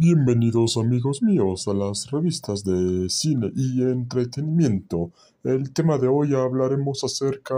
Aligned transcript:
Bienvenidos 0.00 0.76
amigos 0.76 1.24
míos 1.24 1.66
a 1.66 1.74
las 1.74 2.08
revistas 2.12 2.62
de 2.62 3.10
cine 3.10 3.50
y 3.56 3.82
entretenimiento. 3.82 5.10
El 5.42 5.72
tema 5.72 5.98
de 5.98 6.06
hoy 6.06 6.36
hablaremos 6.36 7.02
acerca 7.02 7.56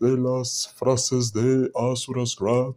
de 0.00 0.16
las 0.18 0.74
frases 0.74 1.32
de 1.32 1.70
Asuras 1.76 2.34
Grad 2.40 2.74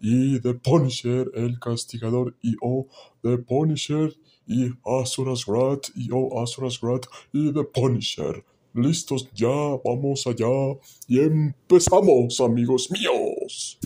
y 0.00 0.40
de 0.40 0.54
Punisher 0.54 1.30
el 1.34 1.60
castigador 1.60 2.34
y 2.42 2.56
o 2.60 2.88
de 3.22 3.38
Punisher 3.38 4.12
y 4.44 4.70
Asuras 4.84 5.46
Grad 5.46 5.78
y 5.94 6.08
o 6.10 6.42
Asuras 6.42 6.80
Grad 6.80 7.02
y 7.32 7.52
de 7.52 7.62
Punisher. 7.62 8.44
Listos 8.74 9.30
ya, 9.32 9.78
vamos 9.84 10.26
allá 10.26 10.80
y 11.06 11.20
empezamos 11.20 12.40
amigos 12.40 12.90
míos. 12.90 13.78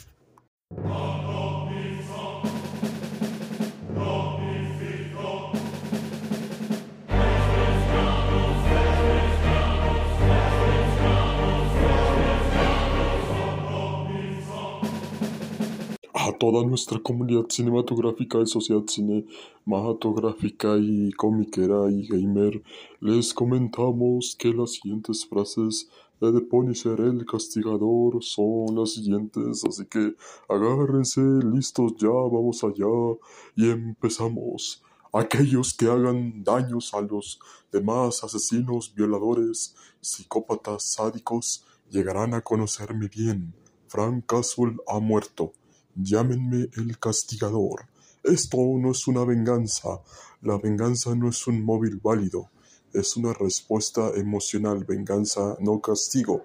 Toda 16.38 16.64
nuestra 16.64 16.98
comunidad 17.00 17.46
cinematográfica 17.48 18.40
y 18.40 18.46
sociedad 18.46 18.82
cinematográfica 18.86 20.76
y 20.78 21.12
comiquera 21.12 21.90
y 21.90 22.06
gamer, 22.06 22.62
les 23.00 23.34
comentamos 23.34 24.36
que 24.38 24.52
las 24.52 24.72
siguientes 24.72 25.26
frases 25.26 25.88
de 26.20 26.32
The 26.32 26.40
Punisher, 26.40 27.00
el 27.00 27.26
castigador, 27.26 28.22
son 28.22 28.74
las 28.74 28.92
siguientes, 28.92 29.64
así 29.68 29.84
que 29.86 30.14
agárrense, 30.48 31.20
listos 31.20 31.94
ya, 31.98 32.08
vamos 32.08 32.64
allá 32.64 33.16
y 33.54 33.70
empezamos. 33.70 34.82
Aquellos 35.12 35.74
que 35.74 35.86
hagan 35.86 36.42
daños 36.44 36.92
a 36.94 37.00
los 37.00 37.38
demás 37.72 38.22
asesinos, 38.24 38.94
violadores, 38.94 39.74
psicópatas, 40.00 40.82
sádicos, 40.82 41.64
llegarán 41.90 42.34
a 42.34 42.40
conocerme 42.42 43.08
bien. 43.08 43.54
Frank 43.88 44.26
Castle 44.26 44.76
ha 44.86 44.98
muerto. 44.98 45.52
Llámenme 45.98 46.68
el 46.76 46.98
castigador. 46.98 47.86
Esto 48.22 48.58
no 48.58 48.90
es 48.90 49.08
una 49.08 49.24
venganza. 49.24 50.02
La 50.42 50.58
venganza 50.58 51.14
no 51.14 51.30
es 51.30 51.46
un 51.46 51.64
móvil 51.64 52.00
válido. 52.02 52.50
Es 52.92 53.16
una 53.16 53.32
respuesta 53.32 54.10
emocional. 54.14 54.84
Venganza, 54.84 55.56
no 55.58 55.80
castigo. 55.80 56.42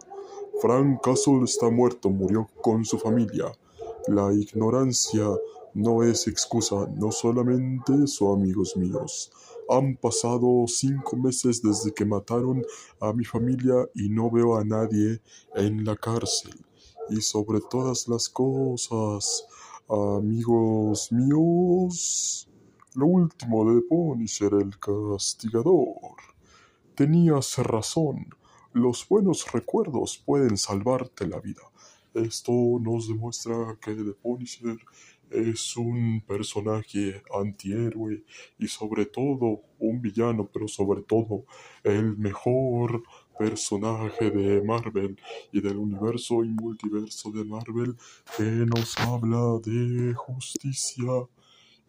Frank 0.61 1.01
Castle 1.03 1.43
está 1.43 1.69
muerto. 1.69 2.09
Murió 2.09 2.49
con 2.61 2.85
su 2.85 2.97
familia. 2.97 3.51
La 4.07 4.33
ignorancia 4.33 5.27
no 5.73 6.01
es 6.01 6.27
excusa. 6.27 6.87
No 6.95 7.11
solamente 7.11 7.91
eso, 8.05 8.31
amigos 8.31 8.77
míos. 8.77 9.33
Han 9.67 9.97
pasado 9.97 10.63
cinco 10.67 11.17
meses 11.17 11.61
desde 11.61 11.93
que 11.93 12.05
mataron 12.05 12.63
a 13.01 13.11
mi 13.11 13.25
familia 13.25 13.85
y 13.95 14.07
no 14.07 14.31
veo 14.31 14.55
a 14.55 14.63
nadie 14.63 15.19
en 15.55 15.83
la 15.83 15.97
cárcel 15.97 16.53
y 17.11 17.21
sobre 17.21 17.59
todas 17.59 18.07
las 18.07 18.29
cosas, 18.29 19.45
amigos 19.89 21.11
míos, 21.11 22.49
lo 22.95 23.05
último 23.05 23.73
de 23.73 23.81
Punisher 23.81 24.53
el 24.53 24.79
castigador. 24.79 26.15
Tenías 26.95 27.57
razón, 27.57 28.27
los 28.71 29.07
buenos 29.09 29.51
recuerdos 29.51 30.23
pueden 30.25 30.57
salvarte 30.57 31.27
la 31.27 31.39
vida. 31.39 31.63
Esto 32.13 32.51
nos 32.79 33.09
demuestra 33.09 33.77
que 33.81 33.93
The 33.93 34.13
Punisher 34.13 34.77
es 35.29 35.75
un 35.77 36.23
personaje 36.27 37.21
antihéroe 37.33 38.23
y 38.57 38.67
sobre 38.67 39.05
todo 39.05 39.61
un 39.79 40.01
villano, 40.01 40.49
pero 40.51 40.67
sobre 40.67 41.01
todo 41.01 41.45
el 41.83 42.17
mejor 42.17 43.03
personaje 43.37 44.29
de 44.31 44.61
Marvel 44.61 45.17
y 45.51 45.61
del 45.61 45.77
universo 45.77 46.43
y 46.43 46.49
multiverso 46.49 47.31
de 47.31 47.43
Marvel 47.43 47.95
que 48.37 48.43
nos 48.43 48.97
habla 48.99 49.59
de 49.63 50.13
justicia 50.13 51.27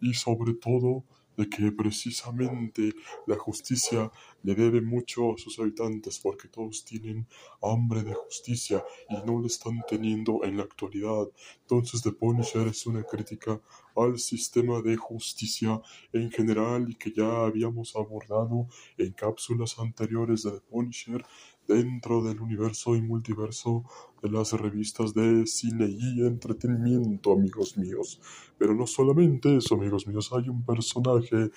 y 0.00 0.14
sobre 0.14 0.54
todo 0.54 1.04
de 1.36 1.48
que 1.48 1.72
precisamente 1.72 2.94
la 3.26 3.36
justicia 3.36 4.10
le 4.42 4.54
debe 4.54 4.80
mucho 4.80 5.32
a 5.32 5.38
sus 5.38 5.58
habitantes 5.58 6.18
porque 6.18 6.48
todos 6.48 6.84
tienen 6.84 7.26
hambre 7.62 8.02
de 8.02 8.14
justicia 8.14 8.84
y 9.08 9.14
no 9.26 9.40
le 9.40 9.46
están 9.46 9.82
teniendo 9.88 10.44
en 10.44 10.56
la 10.58 10.64
actualidad. 10.64 11.28
Entonces 11.62 12.02
The 12.02 12.12
Punisher 12.12 12.68
es 12.68 12.86
una 12.86 13.02
crítica 13.02 13.60
al 13.96 14.18
sistema 14.18 14.80
de 14.82 14.96
justicia 14.96 15.80
en 16.12 16.30
general 16.30 16.90
y 16.90 16.94
que 16.94 17.12
ya 17.12 17.44
habíamos 17.44 17.94
abordado 17.96 18.66
en 18.98 19.12
cápsulas 19.12 19.78
anteriores 19.78 20.42
de 20.42 20.52
The 20.52 20.60
Punisher 20.60 21.24
dentro 21.66 22.22
del 22.22 22.40
universo 22.40 22.96
y 22.96 23.02
multiverso 23.02 23.84
de 24.22 24.30
las 24.30 24.52
revistas 24.52 25.14
de 25.14 25.46
cine 25.46 25.86
y 25.88 26.26
entretenimiento, 26.26 27.32
amigos 27.32 27.76
míos. 27.76 28.20
Pero 28.58 28.74
no 28.74 28.86
solamente 28.86 29.56
eso, 29.56 29.74
amigos 29.74 30.06
míos, 30.06 30.30
hay 30.32 30.48
un 30.48 30.64
personaje 30.64 31.50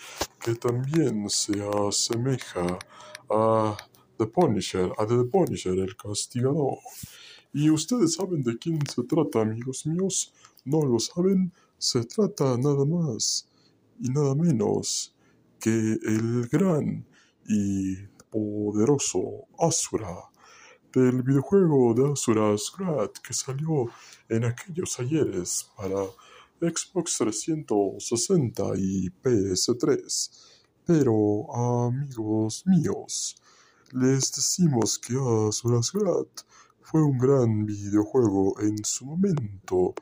que 0.44 0.56
también 0.56 1.30
se 1.30 1.64
asemeja 1.88 2.80
a 3.30 3.78
The 4.18 4.28
Punisher, 4.28 4.92
a 4.98 5.06
The 5.06 5.26
Punisher, 5.26 5.78
el 5.78 5.96
castigador. 5.96 6.78
Y 7.54 7.70
ustedes 7.70 8.16
saben 8.16 8.44
de 8.44 8.58
quién 8.58 8.80
se 8.86 9.04
trata, 9.04 9.42
amigos 9.42 9.86
míos. 9.86 10.34
No 10.66 10.82
lo 10.82 11.00
saben, 11.00 11.54
se 11.78 12.04
trata 12.06 12.58
nada 12.58 12.86
más 12.86 13.48
y 14.00 14.10
nada 14.10 14.36
menos 14.36 15.16
que 15.60 15.70
el 15.70 16.48
gran 16.48 17.06
y 17.48 17.96
poderoso 18.30 19.46
Asura 19.60 20.30
del 20.94 21.24
videojuego 21.24 21.94
de 21.94 22.12
Asura 22.14 22.58
Scrat 22.58 23.18
que 23.20 23.34
salió 23.34 23.88
en 24.30 24.46
aquellos 24.46 25.00
ayeres 25.00 25.70
para 25.76 26.06
Xbox 26.62 27.18
360 27.18 28.64
y 28.78 29.10
PS3. 29.10 30.30
Pero, 30.86 31.54
amigos 31.54 32.64
míos, 32.66 33.36
les 33.92 34.32
decimos 34.32 34.98
que 34.98 35.16
Asura 35.16 35.84
Scrat 35.84 36.30
fue 36.82 37.04
un 37.04 37.18
gran 37.18 37.66
videojuego 37.66 38.60
en 38.62 38.84
su 38.86 39.06
momento. 39.06 39.94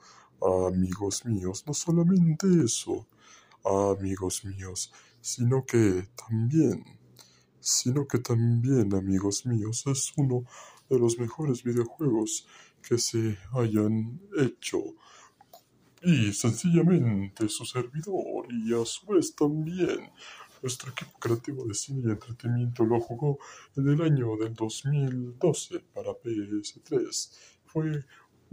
Amigos 0.67 1.25
míos, 1.25 1.63
no 1.65 1.73
solamente 1.73 2.47
eso, 2.63 3.07
amigos 3.63 4.43
míos, 4.43 4.91
sino 5.21 5.65
que 5.65 6.09
también 6.15 6.83
sino 7.63 8.05
que 8.05 8.19
también, 8.19 8.93
amigos 8.93 9.45
míos, 9.45 9.85
es 9.87 10.11
uno 10.17 10.43
de 10.89 10.99
los 10.99 11.17
mejores 11.17 11.63
videojuegos 11.63 12.45
que 12.81 12.97
se 12.97 13.37
hayan 13.53 14.19
hecho. 14.37 14.79
Y 16.01 16.33
sencillamente 16.33 17.47
su 17.47 17.63
servidor 17.63 18.47
y 18.51 18.73
a 18.73 18.83
su 18.83 19.05
vez 19.05 19.33
también 19.33 20.11
nuestro 20.61 20.91
equipo 20.91 21.17
creativo 21.19 21.65
de 21.65 21.73
cine 21.73 22.01
y 22.05 22.11
entretenimiento 22.11 22.85
lo 22.85 22.99
jugó 22.99 23.39
en 23.77 23.87
el 23.87 24.01
año 24.01 24.35
del 24.35 24.53
2012 24.53 25.79
para 25.93 26.11
PS3. 26.11 27.31
Fue 27.65 28.05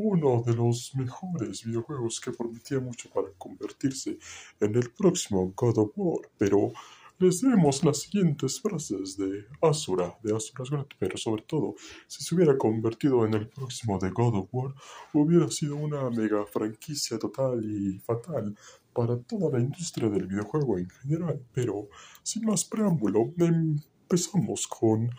uno 0.03 0.43
de 0.45 0.55
los 0.55 0.95
mejores 0.95 1.65
videojuegos 1.65 2.21
que 2.21 2.33
prometía 2.33 2.81
mucho 2.81 3.11
para 3.11 3.29
convertirse 3.37 4.19
en 4.59 4.75
el 4.75 4.91
próximo 4.91 5.53
God 5.55 5.79
of 5.79 5.93
War, 5.97 6.31
pero 6.39 6.73
les 7.19 7.43
demos 7.43 7.85
las 7.85 7.99
siguientes 8.01 8.63
frases 8.63 9.19
de 9.19 9.45
Asura, 9.61 10.19
de 10.23 10.35
Asura 10.35 10.87
pero 10.99 11.19
sobre 11.19 11.43
todo, 11.43 11.75
si 12.07 12.25
se 12.25 12.35
hubiera 12.35 12.57
convertido 12.57 13.27
en 13.27 13.35
el 13.35 13.47
próximo 13.47 13.99
de 13.99 14.09
God 14.09 14.37
of 14.37 14.49
War, 14.53 14.75
hubiera 15.13 15.51
sido 15.51 15.77
una 15.77 16.09
mega 16.09 16.47
franquicia 16.47 17.19
total 17.19 17.63
y 17.63 17.99
fatal 17.99 18.57
para 18.95 19.19
toda 19.19 19.51
la 19.51 19.61
industria 19.61 20.09
del 20.09 20.29
videojuego 20.29 20.79
en 20.79 20.89
general. 20.89 21.45
Pero, 21.53 21.89
sin 22.23 22.47
más 22.47 22.65
preámbulo, 22.65 23.35
empezamos 23.37 24.67
con 24.67 25.11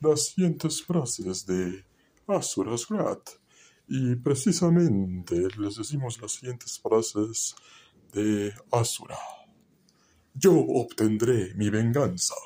las 0.00 0.28
siguientes 0.28 0.82
frases 0.82 1.44
de 1.44 1.84
Asura's 2.26 2.88
Wrath. 2.88 3.38
Y 3.92 4.14
precisamente 4.14 5.48
les 5.58 5.74
decimos 5.74 6.22
las 6.22 6.30
siguientes 6.30 6.78
frases 6.78 7.56
de 8.12 8.54
Asura. 8.70 9.18
Yo 10.32 10.52
obtendré 10.54 11.52
mi 11.56 11.70
venganza. 11.70 12.36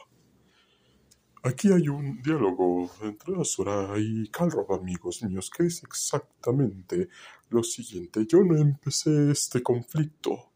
Aquí 1.43 1.71
hay 1.71 1.91
un 1.91 2.23
diálogo 2.23 2.91
entre 3.03 3.39
Asura 3.39 3.93
y 3.99 4.27
Calrob, 4.29 4.73
amigos 4.73 5.23
míos, 5.23 5.51
que 5.55 5.67
es 5.67 5.83
exactamente 5.83 7.11
lo 7.51 7.63
siguiente. 7.63 8.25
Yo 8.27 8.43
no 8.43 8.57
empecé 8.57 9.31
este 9.31 9.63
conflicto. 9.63 10.51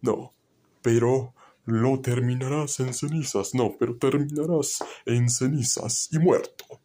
No, 0.00 0.34
pero 0.82 1.32
lo 1.64 2.00
terminarás 2.00 2.80
en 2.80 2.92
cenizas. 2.92 3.54
No, 3.54 3.76
pero 3.78 3.96
terminarás 3.98 4.82
en 5.06 5.30
cenizas 5.30 6.08
y 6.10 6.18
muerto. 6.18 6.80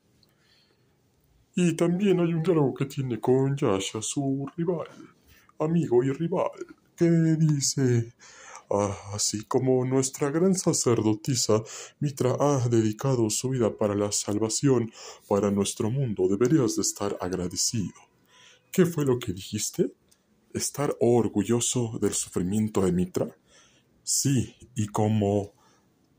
Y 1.55 1.73
también 1.73 2.19
hay 2.19 2.33
un 2.33 2.43
diálogo 2.43 2.73
que 2.73 2.85
tiene 2.85 3.19
con 3.19 3.55
Yasha, 3.55 4.01
su 4.01 4.45
rival, 4.55 4.87
amigo 5.59 6.03
y 6.03 6.11
rival, 6.11 6.51
que 6.95 7.09
dice 7.09 8.13
Ah, 8.71 8.95
así 9.13 9.45
como 9.45 9.83
nuestra 9.83 10.29
gran 10.29 10.53
sacerdotisa 10.53 11.63
Mitra 11.99 12.35
ha 12.39 12.69
dedicado 12.69 13.27
su 13.31 13.49
vida 13.49 13.75
para 13.75 13.95
la 13.95 14.11
salvación 14.11 14.91
para 15.27 15.49
nuestro 15.49 15.89
mundo, 15.89 16.27
deberías 16.27 16.75
de 16.75 16.83
estar 16.83 17.17
agradecido. 17.19 17.95
¿Qué 18.71 18.85
fue 18.85 19.05
lo 19.05 19.17
que 19.17 19.33
dijiste? 19.33 19.91
¿Estar 20.53 20.95
orgulloso 20.99 21.97
del 21.99 22.13
sufrimiento 22.13 22.81
de 22.85 22.91
Mitra? 22.91 23.35
Sí, 24.03 24.55
y 24.75 24.85
como 24.85 25.53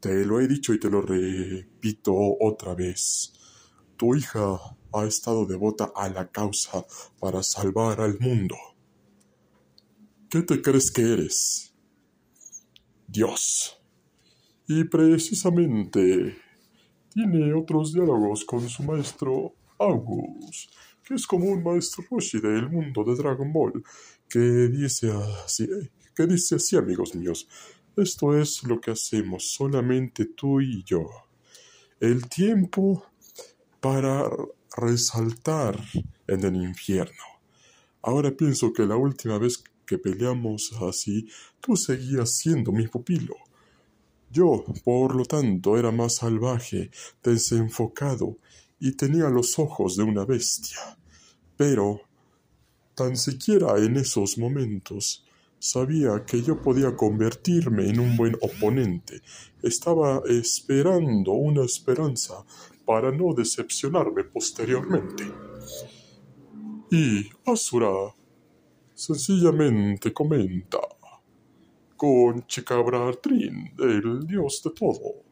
te 0.01 0.25
lo 0.25 0.41
he 0.41 0.49
dicho 0.49 0.75
y 0.75 0.81
te 0.81 0.91
lo 0.91 1.03
repito 1.03 2.13
otra 2.41 2.75
vez, 2.75 3.33
tu 3.97 4.17
hija 4.17 4.59
ha 4.93 5.05
estado 5.05 5.47
devota 5.47 5.93
a 5.95 6.09
la 6.09 6.29
causa 6.31 6.85
para 7.19 7.43
salvar 7.43 8.01
al 8.01 8.19
mundo. 8.19 8.57
¿Qué 10.29 10.43
te 10.43 10.63
crees 10.63 10.91
que 10.91 11.03
eres? 11.03 11.75
Dios. 13.07 13.77
Y 14.69 14.85
precisamente 14.85 16.37
tiene 17.13 17.53
otros 17.53 17.93
diálogos 17.93 18.45
con 18.45 18.69
su 18.69 18.85
maestro 18.85 19.55
August, 19.79 20.73
que 21.03 21.15
es 21.15 21.27
como 21.27 21.47
un 21.47 21.63
maestro 21.63 22.05
Roshi 22.09 22.41
del 22.41 22.71
mundo 22.71 23.03
de 23.03 23.17
Dragon 23.17 23.53
Ball, 23.53 23.83
que 24.29 24.39
dice 24.39 25.11
así, 25.45 25.69
que 26.15 26.27
dice 26.27 26.55
así 26.55 26.77
amigos 26.77 27.15
míos, 27.17 27.49
esto 27.97 28.39
es 28.39 28.63
lo 28.63 28.81
que 28.81 28.93
hacemos 28.93 29.51
solamente 29.51 30.27
tú 30.27 30.61
y 30.61 30.85
yo. 30.85 31.09
El 31.99 32.29
tiempo 32.29 33.05
para 33.81 34.31
resaltar 34.77 35.79
en 36.27 36.45
el 36.45 36.57
infierno. 36.57 37.25
Ahora 38.03 38.31
pienso 38.31 38.73
que 38.73 38.87
la 38.87 38.97
última 38.97 39.39
vez 39.39 39.63
que 39.85 39.99
peleamos 39.99 40.73
así, 40.89 41.29
tú 41.61 41.77
seguías 41.77 42.37
siendo 42.37 42.73
mi 42.73 42.87
pupilo. 42.87 43.35
Yo, 44.31 44.65
por 44.85 45.17
lo 45.17 45.25
tanto, 45.25 45.77
era 45.77 45.91
más 45.91 46.17
salvaje, 46.17 46.91
desenfocado 47.23 48.39
y 48.79 48.93
tenía 48.93 49.29
los 49.29 49.59
ojos 49.59 49.97
de 49.97 50.05
una 50.05 50.25
bestia. 50.25 50.79
Pero, 51.57 52.03
tan 52.95 53.17
siquiera 53.17 53.77
en 53.79 53.97
esos 53.97 54.39
momentos, 54.39 55.25
sabía 55.59 56.25
que 56.25 56.43
yo 56.43 56.63
podía 56.63 56.97
convertirme 56.97 57.89
en 57.91 58.01
un 58.01 58.17
buen 58.17 58.37
oponente. 58.41 59.21
Estaba 59.63 60.23
esperando 60.27 61.33
una 61.33 61.65
esperanza 61.65 62.45
para 62.91 63.13
no 63.13 63.33
decepcionarme 63.33 64.25
posteriormente. 64.25 65.23
Y 66.91 67.31
Asura 67.47 67.89
sencillamente 68.93 70.13
comenta 70.13 70.81
con 71.97 72.45
Chikabratrin, 72.49 73.75
el 73.79 74.27
dios 74.27 74.61
de 74.65 74.71
todo, 74.73 75.23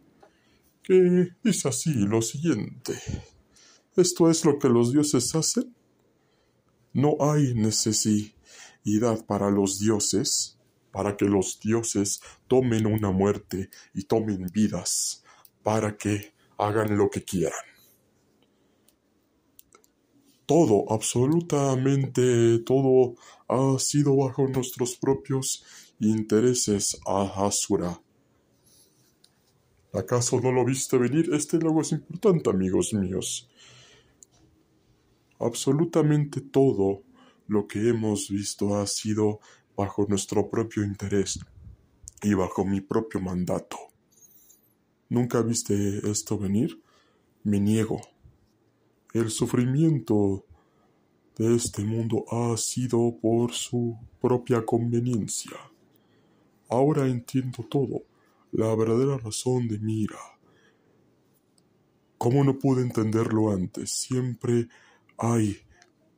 que 0.85 1.31
dice 1.43 1.69
así 1.69 1.95
lo 1.95 2.23
siguiente. 2.23 2.95
¿Esto 3.97 4.31
es 4.31 4.45
lo 4.45 4.57
que 4.61 4.69
los 4.69 4.93
dioses 4.93 5.35
hacen? 5.35 5.75
No 6.93 7.17
hay 7.19 7.55
necesidad 7.55 9.27
para 9.27 9.51
los 9.51 9.81
dioses, 9.81 10.61
para 10.93 11.17
que 11.17 11.25
los 11.25 11.59
dioses 11.59 12.21
tomen 12.47 12.87
una 12.87 13.11
muerte 13.11 13.69
y 13.95 14.05
tomen 14.05 14.47
vidas, 14.47 15.25
para 15.65 15.97
que 15.97 16.38
hagan 16.59 16.97
lo 16.97 17.09
que 17.09 17.25
quieran 17.25 17.69
todo, 20.49 20.91
absolutamente 20.91 22.61
todo 22.61 23.17
ha 23.49 23.79
sido 23.79 24.17
bajo 24.17 24.49
nuestros 24.49 24.97
propios 24.97 25.63
intereses, 26.01 26.99
Asura. 27.05 28.01
¿Acaso 29.93 30.41
no 30.41 30.51
lo 30.51 30.65
viste 30.65 30.97
venir? 30.97 31.29
Este 31.35 31.59
logo 31.59 31.83
es 31.83 31.93
importante, 31.93 32.49
amigos 32.49 32.95
míos. 32.95 33.51
Absolutamente 35.39 36.41
todo 36.41 37.03
lo 37.47 37.69
que 37.69 37.91
hemos 37.91 38.31
visto 38.31 38.75
ha 38.77 38.87
sido 38.87 39.41
bajo 39.77 40.07
nuestro 40.09 40.49
propio 40.49 40.83
interés 40.83 41.41
y 42.23 42.33
bajo 42.33 42.65
mi 42.65 42.81
propio 42.81 43.21
mandato. 43.21 43.88
¿Nunca 45.09 45.41
viste 45.41 46.09
esto 46.11 46.39
venir? 46.39 46.83
Me 47.43 47.59
niego. 47.61 48.01
El 49.15 49.31
sufrimiento 49.31 50.45
de 51.37 51.55
este 51.55 51.83
mundo 51.83 52.25
ha 52.31 52.57
sido 52.57 53.17
por 53.21 53.53
su 53.53 53.97
propia 54.21 54.67
conveniencia. 54.67 55.57
Ahora 56.69 57.07
entiendo 57.07 57.65
todo, 57.71 58.03
la 58.53 58.75
verdadera 58.75 59.17
razón 59.17 59.67
de 59.69 59.79
Mira. 59.79 60.19
¿Cómo 62.19 62.45
no 62.45 62.59
pude 62.59 62.83
entenderlo 62.83 63.51
antes? 63.51 63.91
Siempre 63.91 64.69
hay 65.17 65.57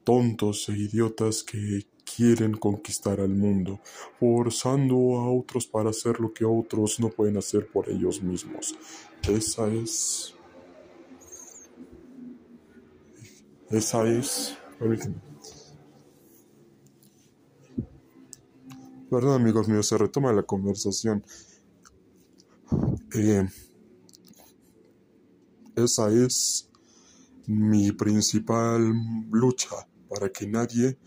tontos 0.03 0.69
e 0.69 0.73
idiotas 0.73 1.45
que 1.45 1.87
quieren 2.17 2.57
conquistar 2.57 3.21
al 3.21 3.31
mundo, 3.31 3.81
forzando 4.19 4.95
a 5.19 5.31
otros 5.31 5.67
para 5.67 5.91
hacer 5.91 6.21
lo 6.21 6.33
que 6.33 6.45
otros 6.45 7.01
no 7.01 7.11
pueden 7.11 7.37
hacer 7.37 7.67
por 7.67 7.89
ellos 7.89 8.23
mismos. 8.23 8.75
Esa 9.29 9.67
es 9.69 10.35
Esa 13.71 14.05
es. 14.05 14.59
Perdón, 19.09 19.41
amigos 19.41 19.69
míos, 19.69 19.87
se 19.87 19.97
retoma 19.97 20.33
la 20.33 20.43
conversación. 20.43 21.25
Eh, 23.15 23.47
esa 25.77 26.11
es 26.11 26.69
mi 27.47 27.93
principal 27.93 28.93
lucha 29.31 29.69
para 30.09 30.31
que 30.31 30.49
nadie 30.49 30.99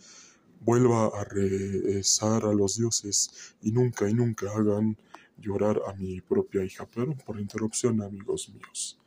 vuelva 0.64 1.08
a 1.08 1.24
rezar 1.24 2.46
a 2.46 2.54
los 2.54 2.78
dioses 2.78 3.56
y 3.62 3.72
nunca 3.72 4.10
y 4.10 4.14
nunca 4.14 4.52
hagan 4.52 4.98
llorar 5.38 5.82
a 5.88 5.94
mi 5.94 6.22
propia 6.22 6.64
hija. 6.64 6.86
Perdón 6.86 7.18
por 7.26 7.40
interrupción, 7.40 8.02
amigos 8.02 8.50
míos. 8.50 9.00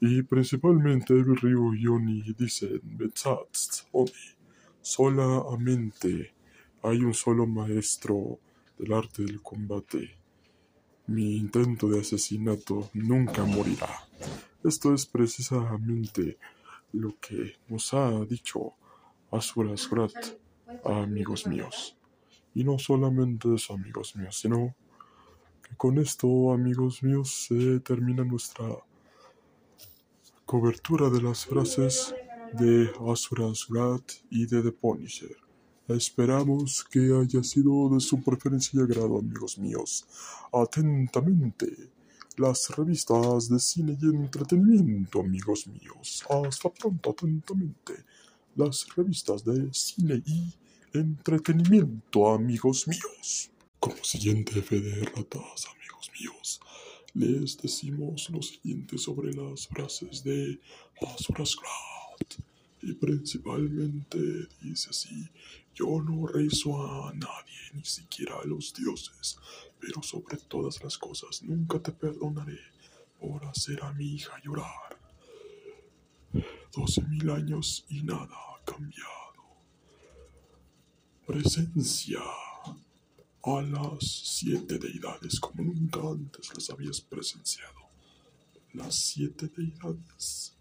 Y 0.00 0.22
principalmente 0.22 1.12
el 1.14 1.36
río 1.36 1.74
Yoni 1.74 2.22
dice, 2.38 2.80
solamente 4.80 6.34
hay 6.82 6.98
un 6.98 7.14
solo 7.14 7.46
maestro 7.46 8.38
del 8.78 8.92
arte 8.92 9.24
del 9.24 9.42
combate. 9.42 10.16
Mi 11.08 11.36
intento 11.36 11.88
de 11.88 12.00
asesinato 12.00 12.90
nunca 12.94 13.44
morirá. 13.44 13.88
Esto 14.62 14.94
es 14.94 15.06
precisamente 15.06 16.38
lo 16.92 17.18
que 17.18 17.56
nos 17.68 17.92
ha 17.94 18.24
dicho 18.24 18.74
Asura 19.30 19.76
amigos 20.84 21.46
míos. 21.46 21.96
Y 22.54 22.64
no 22.64 22.78
solamente 22.78 23.54
eso, 23.54 23.74
amigos 23.74 24.16
míos, 24.16 24.38
sino 24.40 24.74
que 25.62 25.76
con 25.76 25.98
esto, 25.98 26.52
amigos 26.52 27.02
míos, 27.02 27.46
se 27.48 27.80
termina 27.80 28.24
nuestra 28.24 28.66
Cobertura 30.44 31.10
de 31.10 31.20
las 31.20 31.44
frases 31.44 32.14
de 32.54 32.90
Asura 33.06 33.54
Surat 33.54 34.02
y 34.30 34.46
de 34.46 34.62
The 34.62 34.72
Punisher. 34.72 35.36
Esperamos 35.88 36.84
que 36.90 37.00
haya 37.00 37.42
sido 37.42 37.90
de 37.90 38.00
su 38.00 38.22
preferencia 38.22 38.80
y 38.80 38.82
agrado, 38.82 39.18
amigos 39.18 39.58
míos. 39.58 40.06
Atentamente, 40.52 41.90
las 42.38 42.70
revistas 42.70 43.48
de 43.48 43.58
cine 43.58 43.98
y 44.00 44.06
entretenimiento, 44.06 45.20
amigos 45.20 45.66
míos. 45.66 46.24
Hasta 46.30 46.70
pronto, 46.70 47.10
atentamente, 47.10 48.04
las 48.58 48.88
revistas 48.96 49.44
de 49.44 49.72
cine 49.72 50.20
y 50.26 50.52
entretenimiento, 50.92 52.28
amigos 52.28 52.88
míos. 52.88 53.50
Como 53.78 54.02
siguiente 54.02 54.60
fe 54.60 54.80
de 54.80 55.04
ratas, 55.04 55.66
amigos 55.66 56.10
míos 56.20 56.60
les 57.14 57.56
decimos 57.56 58.28
lo 58.30 58.42
siguiente 58.42 58.98
sobre 58.98 59.32
las 59.32 59.68
frases 59.68 60.24
de 60.24 60.58
Asurasgrat. 61.00 62.34
Y 62.82 62.94
principalmente 62.94 64.18
dice 64.60 64.90
así, 64.90 65.28
yo 65.74 66.02
no 66.02 66.26
rezo 66.26 66.84
a 66.84 67.12
nadie, 67.14 67.60
ni 67.74 67.84
siquiera 67.84 68.34
a 68.42 68.46
los 68.46 68.74
dioses, 68.74 69.36
pero 69.80 70.02
sobre 70.02 70.36
todas 70.36 70.82
las 70.82 70.98
cosas 70.98 71.42
nunca 71.42 71.80
te 71.80 71.92
perdonaré 71.92 72.58
por 73.20 73.44
hacer 73.46 73.82
a 73.84 73.92
mi 73.92 74.14
hija 74.14 74.32
llorar. 74.44 74.87
Doce 76.78 77.02
mil 77.02 77.28
años 77.30 77.84
y 77.88 78.04
nada 78.04 78.36
ha 78.36 78.64
cambiado. 78.64 79.42
Presencia 81.26 82.20
a 83.42 83.62
las 83.62 83.98
siete 84.04 84.78
deidades 84.78 85.40
como 85.40 85.64
nunca 85.64 85.98
antes 86.08 86.54
las 86.54 86.70
habías 86.70 87.00
presenciado. 87.00 87.80
Las 88.74 88.94
siete 88.94 89.48
deidades. 89.48 90.54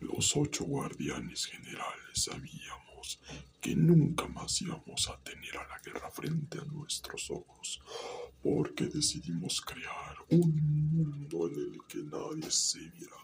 Los 0.00 0.36
ocho 0.36 0.64
guardianes 0.64 1.46
generales 1.46 2.12
sabíamos 2.12 3.20
que 3.58 3.74
nunca 3.74 4.28
más 4.28 4.60
íbamos 4.60 5.08
a 5.08 5.16
tener 5.20 5.56
a 5.56 5.66
la 5.66 5.78
guerra 5.78 6.10
frente 6.10 6.58
a 6.58 6.64
nuestros 6.64 7.30
ojos, 7.30 7.80
porque 8.42 8.84
decidimos 8.84 9.62
crear 9.62 10.16
un 10.28 10.90
mundo 10.92 11.48
en 11.48 11.54
el 11.54 11.78
que 11.88 12.02
nadie 12.02 12.50
se 12.50 12.80
viera 12.80 13.16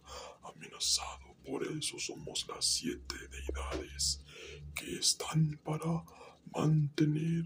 amenazado. 0.43 1.26
Por 1.47 1.65
eso 1.65 1.99
somos 1.99 2.47
las 2.49 2.65
siete 2.65 3.15
deidades 3.31 4.21
que 4.75 4.99
están 4.99 5.59
para 5.65 6.05
mantener 6.55 7.45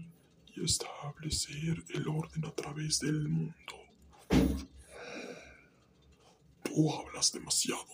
y 0.55 0.65
establecer 0.65 1.83
el 1.89 2.07
orden 2.07 2.45
a 2.45 2.51
través 2.51 2.99
del 2.99 3.29
mundo. 3.29 3.55
Tú 6.63 6.93
hablas 6.93 7.31
demasiado, 7.31 7.85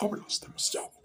hablas 0.00 0.40
demasiado. 0.40 1.00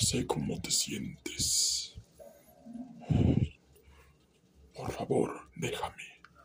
sé 0.00 0.26
cómo 0.26 0.60
te 0.60 0.70
sientes. 0.70 1.94
Por 4.74 4.90
favor, 4.92 5.50
déjame, 5.54 6.02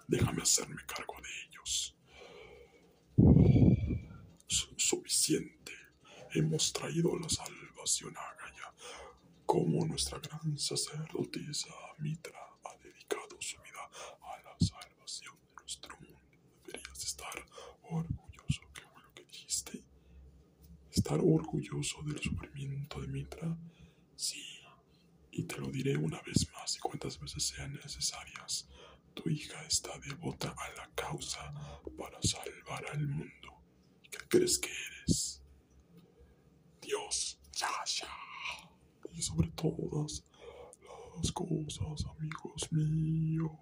déjame 0.08 0.42
hacerme 0.44 0.82
cargo 0.86 1.16
de 1.22 1.30
ellos. 1.48 1.96
Suficiente. 4.48 5.74
Hemos 6.34 6.74
traído 6.74 7.18
la 7.18 7.30
salvación 7.30 8.16
a 8.18 8.36
Gaia, 8.42 8.74
como 9.46 9.86
nuestra 9.86 10.20
gran 10.20 10.58
sacerdotisa 10.58 11.74
Mitra 12.00 12.40
ha 12.66 12.78
dedicado 12.84 13.38
su 13.40 13.58
vida 13.62 13.90
a 14.22 14.42
la 14.44 14.56
salvación 14.60 15.36
de 15.40 15.56
nuestro 15.62 15.96
mundo. 16.00 16.20
Deberías 16.66 17.04
estar 17.04 17.46
orgulloso. 17.84 18.62
¿Qué 18.74 18.82
fue 18.82 19.02
lo 19.02 19.14
que 19.14 19.24
dijiste? 19.24 19.84
¿Estar 20.92 21.20
orgulloso 21.20 22.02
del 22.04 22.20
sufrimiento 22.20 23.02
de 23.02 23.08
Mitra? 23.08 23.58
Sí, 24.16 24.60
y 25.32 25.44
te 25.44 25.58
lo 25.58 25.68
diré 25.70 25.96
una 25.98 26.22
vez 26.22 26.50
más 26.54 26.76
y 26.78 26.80
cuantas 26.80 27.20
veces 27.20 27.44
sean 27.44 27.74
necesarias. 27.74 28.68
Tu 29.14 29.30
hija 29.30 29.64
está 29.66 29.98
devota 30.00 30.54
a 30.58 30.70
la 30.76 30.90
causa 30.96 31.54
para 31.98 32.22
salvar 32.22 32.86
al 32.94 33.08
mundo. 33.08 33.55
¿Qué 34.36 34.40
crees 34.40 34.60
que 34.60 34.68
eres? 34.68 35.42
Dios, 36.82 37.40
ya, 37.54 37.70
ya. 37.86 38.10
Y 39.14 39.22
sobre 39.22 39.48
todas 39.52 40.26
las 41.16 41.32
cosas, 41.32 42.06
amigos 42.18 42.70
míos. 42.70 43.54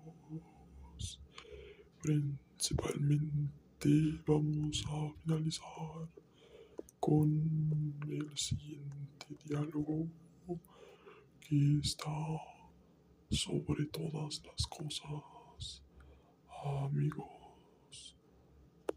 Principalmente 2.01 4.20
vamos 4.25 4.84
a 4.88 5.13
finalizar 5.22 6.10
con 7.00 7.96
el 8.10 8.36
siguiente 8.36 9.27
diálogo 9.46 10.08
que 11.39 11.82
está 11.84 12.42
sobre 13.30 13.86
todas 13.86 14.42
las 14.44 14.65
cosas, 14.65 15.84
amigos 16.65 18.15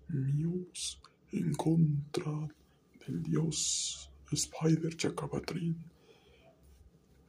míos, 0.08 1.02
en 1.32 1.54
contra 1.54 2.32
del 3.06 3.22
dios 3.22 4.10
Spider 4.30 4.96
Chacabatrin, 4.96 5.76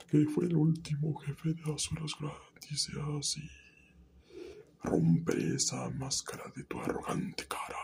que 0.09 0.25
fue 0.25 0.45
el 0.45 0.55
último 0.55 1.15
jefe 1.19 1.53
de 1.53 1.73
Asuras 1.73 2.13
Dice 2.69 2.93
así: 3.17 3.49
Rompe 4.83 5.55
esa 5.55 5.89
máscara 5.91 6.51
de 6.55 6.63
tu 6.63 6.79
arrogante 6.79 7.45
cara. 7.47 7.77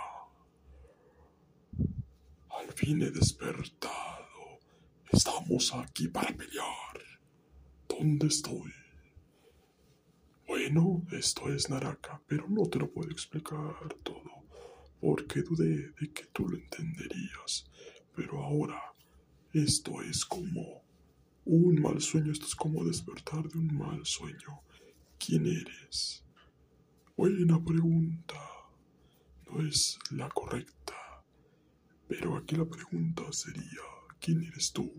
Al 2.50 2.72
fin 2.74 3.02
he 3.02 3.12
despertado. 3.12 4.60
Estamos 5.12 5.74
aquí 5.76 6.08
para 6.08 6.36
pelear. 6.36 6.98
¿Dónde 7.88 8.28
estoy? 8.28 8.74
Bueno, 10.48 11.04
esto 11.12 11.54
es 11.54 11.70
Naraka, 11.70 12.22
pero 12.28 12.48
no 12.50 12.66
te 12.68 12.80
lo 12.80 12.92
puedo 12.92 13.10
explicar 13.10 13.94
todo, 14.04 14.43
porque 15.04 15.42
dudé 15.42 15.92
de 16.00 16.14
que 16.14 16.28
tú 16.32 16.48
lo 16.48 16.56
entenderías. 16.56 17.70
Pero 18.16 18.42
ahora, 18.42 18.82
esto 19.52 20.02
es 20.02 20.24
como 20.24 20.82
un 21.44 21.82
mal 21.82 22.00
sueño, 22.00 22.32
esto 22.32 22.46
es 22.46 22.56
como 22.56 22.86
despertar 22.86 23.50
de 23.50 23.60
un 23.60 23.78
mal 23.78 24.06
sueño. 24.06 24.62
¿Quién 25.20 25.46
eres? 25.46 26.24
Buena 27.18 27.62
pregunta. 27.62 28.40
No 29.46 29.68
es 29.68 30.00
la 30.12 30.30
correcta. 30.30 30.96
Pero 32.08 32.38
aquí 32.38 32.56
la 32.56 32.66
pregunta 32.66 33.24
sería, 33.34 33.84
¿quién 34.22 34.42
eres 34.42 34.72
tú? 34.72 34.90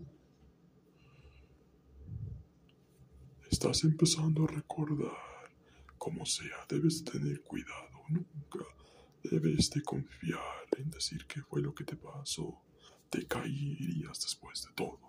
Estás 3.49 3.83
empezando 3.83 4.43
a 4.43 4.47
recordar. 4.51 5.49
Como 5.97 6.27
sea, 6.27 6.63
debes 6.69 7.03
tener 7.03 7.41
cuidado. 7.41 8.03
Nunca 8.09 8.74
debes 9.29 9.69
de 9.71 9.81
confiar 9.81 10.65
en 10.77 10.89
decir 10.89 11.25
qué 11.27 11.41
fue 11.41 11.61
lo 11.61 11.73
que 11.73 11.83
te 11.83 11.95
pasó. 11.95 12.61
Te 13.09 13.25
caerías 13.27 14.21
después 14.21 14.63
de 14.63 14.73
todo. 14.73 14.99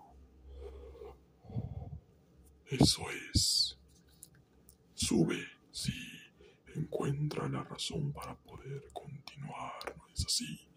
Eso 2.65 3.03
es. 3.33 3.77
Sube, 4.93 5.43
sí. 5.71 5.93
Encuentra 6.75 7.49
la 7.49 7.63
razón 7.63 8.13
para 8.13 8.35
poder 8.35 8.83
continuar. 8.93 9.95
¿No 9.97 10.07
es 10.13 10.25
así? 10.25 10.67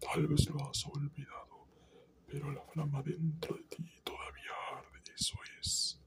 Tal 0.00 0.26
vez 0.26 0.48
lo 0.50 0.70
has 0.70 0.86
olvidado, 0.86 1.66
pero 2.26 2.52
la 2.52 2.62
flama 2.62 3.02
dentro 3.02 3.56
de 3.56 3.64
ti 3.64 4.00
todavía 4.04 4.52
arde. 4.76 5.02
Eso 5.16 5.36
es 5.60 5.98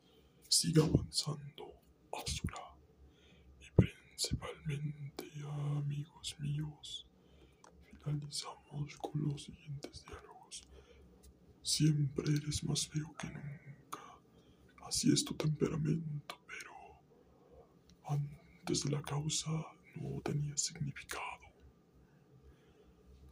siga 0.51 0.83
avanzando, 0.83 1.73
Asura. 2.11 2.61
Y 3.61 3.71
principalmente, 3.71 5.20
amigos 5.77 6.35
míos, 6.39 7.07
finalizamos 7.85 8.95
con 8.97 9.27
los 9.27 9.43
siguientes 9.43 10.03
diálogos. 10.05 10.67
Siempre 11.61 12.25
eres 12.35 12.63
más 12.63 12.87
feo 12.87 13.13
que 13.17 13.27
nunca. 13.27 13.99
Así 14.85 15.11
es 15.11 15.23
tu 15.23 15.33
temperamento, 15.35 16.39
pero 16.47 16.73
antes 18.05 18.83
de 18.83 18.91
la 18.91 19.01
causa 19.01 19.51
no 19.95 20.21
tenía 20.21 20.57
significado. 20.57 21.23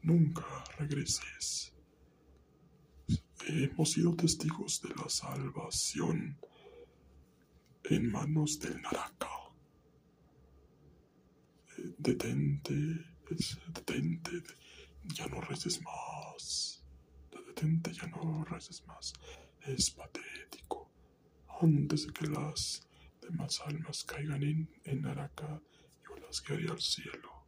Nunca 0.01 0.45
regreses. 0.77 1.73
Hemos 3.47 3.91
sido 3.91 4.15
testigos 4.15 4.81
de 4.81 4.89
la 4.89 5.09
salvación 5.09 6.37
en 7.83 8.11
manos 8.11 8.59
del 8.59 8.81
Naraka. 8.81 9.38
Detente, 11.97 12.73
detente, 13.73 14.43
ya 15.03 15.27
no 15.27 15.41
reces 15.41 15.81
más. 15.81 16.83
Detente, 17.47 17.93
ya 17.93 18.07
no 18.07 18.43
reces 18.45 18.85
más. 18.87 19.13
Es 19.65 19.91
patético. 19.91 20.89
Antes 21.61 22.07
de 22.07 22.13
que 22.13 22.27
las 22.27 22.87
demás 23.21 23.61
almas 23.65 24.03
caigan 24.03 24.43
en, 24.43 24.69
en 24.85 25.01
Naraka, 25.01 25.61
yo 26.07 26.15
las 26.17 26.41
guiaré 26.43 26.69
al 26.69 26.81
cielo. 26.81 27.45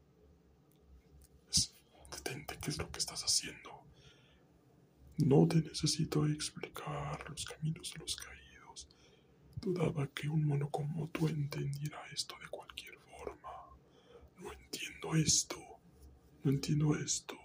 detente, 2.11 2.57
¿qué 2.61 2.69
es 2.69 2.77
lo 2.77 2.91
que 2.91 2.99
estás 2.99 3.23
haciendo? 3.23 3.83
No 5.17 5.47
te 5.47 5.61
necesito 5.61 6.25
explicar 6.27 7.29
los 7.29 7.45
caminos 7.45 7.93
de 7.93 7.99
los 7.99 8.15
caídos 8.15 8.41
Dudaba 9.61 10.07
que 10.07 10.27
un 10.27 10.47
mono 10.47 10.69
como 10.71 11.07
tú 11.09 11.27
entendiera 11.27 12.01
esto 12.11 12.35
de 12.41 12.47
entiendo 15.01 15.15
esto. 15.15 15.57
No 16.43 16.51
entiendo 16.51 16.95
esto. 16.95 17.35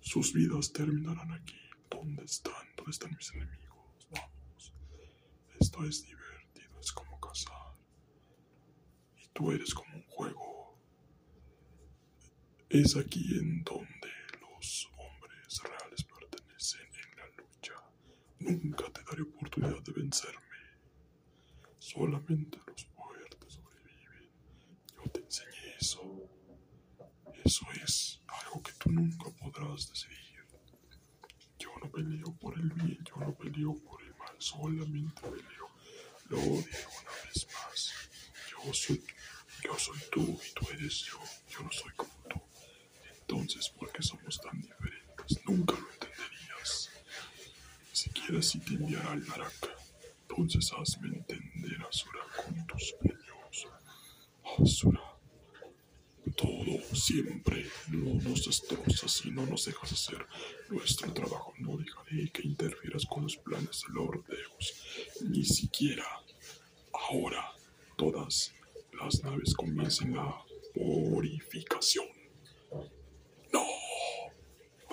Sus 0.00 0.32
vidas 0.32 0.72
terminarán 0.72 1.30
aquí. 1.32 1.58
¿Dónde 1.90 2.24
están? 2.24 2.66
¿Dónde 2.76 2.90
están 2.90 3.14
mis 3.16 3.32
enemigos? 3.32 4.08
Vamos. 4.10 4.72
Esto 5.60 5.84
es 5.84 6.02
divertido. 6.06 6.80
Es 6.80 6.92
como 6.92 7.18
cazar. 7.20 7.74
Y 9.18 9.28
tú 9.28 9.50
eres 9.50 9.74
como 9.74 9.94
un 9.94 10.04
juego. 10.06 10.78
Es 12.68 12.96
aquí 12.96 13.38
en 13.38 13.62
donde 13.62 14.12
los 14.40 14.88
hombres 14.96 15.60
reales 15.62 16.04
pertenecen 16.04 16.86
en 16.86 17.16
la 17.16 17.26
lucha. 17.36 17.74
Nunca 18.38 18.90
te 18.92 19.02
daré 19.04 19.22
oportunidad 19.22 19.82
de 19.82 19.92
vencerme. 19.92 20.40
Solamente 21.78 22.58
los 22.66 22.84
fuertes 22.86 23.52
sobreviven. 23.52 24.30
Yo 24.96 25.10
te 25.10 25.20
enseñé 25.20 25.76
eso. 25.78 26.06
Eso 27.46 27.64
es 27.80 28.20
algo 28.26 28.60
que 28.60 28.72
tú 28.72 28.90
nunca 28.90 29.30
podrás 29.30 29.88
decidir. 29.88 30.44
Yo 31.60 31.70
no 31.80 31.88
peleo 31.88 32.34
por 32.40 32.58
el 32.58 32.70
bien, 32.70 32.98
yo 33.04 33.24
no 33.24 33.32
peleo 33.36 33.72
por 33.84 34.02
el 34.02 34.12
mal, 34.16 34.34
solamente 34.38 35.22
peleo. 35.22 35.70
Lo 36.28 36.38
digo 36.38 36.90
una 37.00 37.12
vez 37.24 37.46
más. 37.54 37.92
Yo 38.50 38.74
soy, 38.74 39.06
yo 39.62 39.78
soy 39.78 39.98
tú 40.10 40.40
y 40.44 40.54
tú 40.54 40.66
eres 40.72 41.04
yo. 41.04 41.20
Yo 41.48 41.62
no 41.62 41.70
soy 41.70 41.92
como 41.94 42.12
tú. 42.28 42.42
Entonces, 43.20 43.68
¿por 43.68 43.92
qué 43.92 44.02
somos 44.02 44.40
tan 44.40 44.60
diferentes? 44.60 45.38
Nunca 45.46 45.74
lo 45.78 45.88
entenderías. 45.92 46.90
Si 47.92 48.10
quieras 48.10 48.56
y 48.56 48.58
te 48.58 48.74
enviará 48.74 49.12
al 49.12 49.24
Naraka. 49.24 49.70
Entonces 50.22 50.72
hazme 50.76 51.16
entender, 51.16 51.80
Asura, 51.88 52.22
con 52.44 52.66
tus 52.66 52.92
puños. 52.94 53.68
Todo 54.42 54.66
siempre 56.92 57.66
no 57.88 58.14
nos 58.22 58.46
destrozas 58.46 59.24
y 59.24 59.30
no 59.30 59.46
nos 59.46 59.64
dejas 59.64 59.92
hacer 59.92 60.26
nuestro 60.68 61.12
trabajo. 61.12 61.52
No 61.58 61.76
dejaré 61.76 62.30
que 62.30 62.42
interfieras 62.46 63.04
con 63.06 63.24
los 63.24 63.36
planes 63.36 63.82
de 63.86 63.94
Lord 63.94 64.24
Deus. 64.26 64.74
Ni 65.22 65.44
siquiera 65.44 66.06
ahora 66.92 67.52
todas 67.96 68.52
las 69.00 69.22
naves 69.22 69.54
comiencen 69.54 70.14
la 70.14 70.44
purificación. 70.74 72.06
No. 73.52 73.64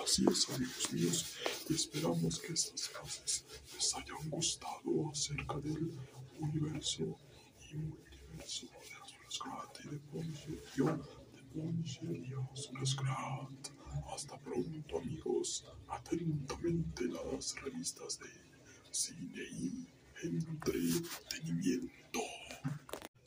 Así 0.02 0.24
es, 0.30 0.48
amigos 0.50 0.92
míos. 0.92 1.36
Esperamos 1.70 2.38
que 2.40 2.52
estas 2.52 2.88
frases 2.88 3.44
les 3.74 3.94
hayan 3.94 4.30
gustado 4.30 5.10
acerca 5.10 5.58
del 5.58 5.90
universo 6.38 7.18
y 7.70 7.74
multiverso 7.76 8.66
de 8.66 8.94
Azuresgrat 9.02 9.78
y 9.84 9.88
de. 9.88 11.23
Y 11.54 12.34
Azuresgrat. 12.52 13.70
Hasta 14.12 14.36
pronto, 14.40 14.98
amigos. 14.98 15.64
Atentamente 15.88 17.04
las 17.04 17.54
revistas 17.62 18.18
de 18.18 18.26
cine 18.90 19.44
y 19.52 19.86
entretenimiento. 20.24 22.20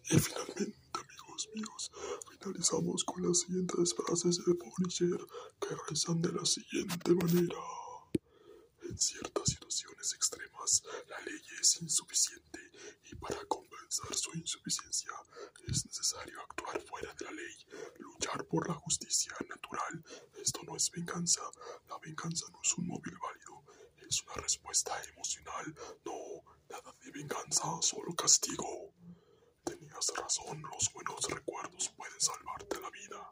Y 0.10 0.20
finalmente, 0.20 0.78
amigos 0.92 1.50
míos, 1.56 1.92
finalizamos 2.30 3.06
con 3.06 3.26
las 3.26 3.40
siguientes 3.40 3.96
frases 3.96 4.44
de 4.46 4.56
Punisher 4.56 5.26
que 5.62 5.76
rezan 5.90 6.22
de 6.22 6.34
la 6.34 6.46
siguiente 6.46 7.14
manera. 7.14 7.60
En 8.90 8.98
ciertas 8.98 9.46
situaciones 9.52 10.14
extremas, 10.14 10.84
la 11.08 11.20
ley 11.22 11.42
es 11.62 11.82
insuficiente 11.82 12.60
y 13.10 13.16
para 13.16 13.40
compensar 13.46 14.14
su 14.14 14.38
insuficiencia 14.38 15.12
es 15.68 15.86
necesario 15.86 16.40
actuar 16.42 16.82
fuera 16.82 17.14
de 17.14 17.26
la 17.26 17.32
ley, 17.32 17.56
luchar 18.00 18.37
por 18.50 18.68
la 18.68 18.76
justicia 18.76 19.34
natural. 19.50 20.04
Esto 20.42 20.62
no 20.64 20.76
es 20.76 20.90
venganza, 20.92 21.42
la 21.88 21.98
venganza 22.00 22.46
no 22.52 22.60
es 22.62 22.74
un 22.78 22.88
móvil 22.88 23.18
válido, 23.18 23.64
es 24.08 24.24
una 24.24 24.36
respuesta 24.36 24.94
emocional. 25.04 25.76
No, 26.06 26.44
nada 26.70 26.94
de 27.04 27.12
venganza, 27.12 27.82
solo 27.82 28.16
castigo. 28.16 28.94
Tenías 29.64 30.14
razón, 30.16 30.62
los 30.62 30.92
buenos 30.94 31.30
recuerdos 31.30 31.90
pueden 31.90 32.22
salvarte 32.22 32.80
la 32.80 32.90
vida. 32.90 33.28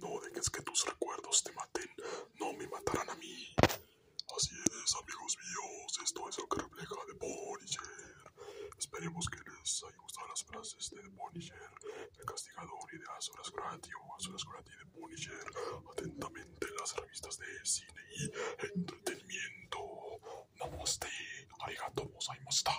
No 0.00 0.20
dejes 0.20 0.50
que 0.50 0.62
tus 0.62 0.84
recuerdos 0.84 1.42
te 1.42 1.52
maten, 1.52 1.90
no 2.38 2.52
me 2.52 2.66
matarán 2.68 3.10
a 3.10 3.14
mí. 3.16 3.54
Así 4.36 4.54
es, 4.54 4.94
amigos 4.94 5.36
míos, 5.38 6.00
esto 6.04 6.28
es 6.28 6.38
lo 6.38 6.48
que 6.48 6.62
refleja 6.62 6.94
The 7.06 7.14
Punisher. 7.14 8.20
Esperemos 8.78 9.26
que 9.28 9.38
les 9.38 9.84
haya 9.84 9.96
gustado 9.96 10.28
las 10.28 10.44
frases 10.44 10.90
de 10.90 11.02
The 11.02 11.10
el 12.18 12.26
castigador 12.26 12.79
de 12.98 13.04
Azoras 13.16 13.50
Grati 13.52 13.90
o 13.94 14.16
Grati 14.50 14.72
de 14.72 14.86
Punisher. 14.86 15.44
Atentamente 15.92 16.66
las 16.78 16.96
revistas 16.96 17.38
de 17.38 17.46
cine 17.64 18.02
y 18.16 18.30
entretenimiento. 18.66 19.78
Namaste, 20.58 21.08
arigato 21.60 22.04
gozaimashita. 22.04 22.72